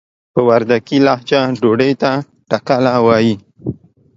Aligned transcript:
په 0.33 0.39
وردګي 0.47 0.97
لهجه 1.07 1.39
ډوډۍ 1.61 1.91
ته 2.01 2.11
ټکله 2.49 2.93
وايي. 3.05 3.35